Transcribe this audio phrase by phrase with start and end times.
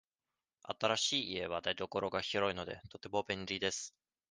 [0.63, 3.93] 新しい家は台所が広いので、とても便利です。